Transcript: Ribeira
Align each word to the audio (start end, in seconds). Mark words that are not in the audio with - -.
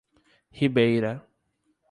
Ribeira 0.49 1.21